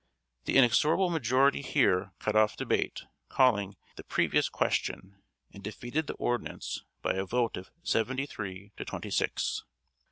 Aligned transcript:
The 0.45 0.55
inexorable 0.57 1.11
majority 1.11 1.61
here 1.61 2.11
cut 2.17 2.35
off 2.35 2.57
debate, 2.57 3.03
calling 3.29 3.75
the 3.97 4.03
previous 4.03 4.49
question, 4.49 5.21
and 5.53 5.63
defeated 5.63 6.07
the 6.07 6.15
ordinance 6.15 6.83
by 7.03 7.13
a 7.13 7.23
vote 7.23 7.55
of 7.55 7.69
seventy 7.83 8.25
three 8.25 8.71
to 8.77 8.83
twenty 8.83 9.11
six. 9.11 9.63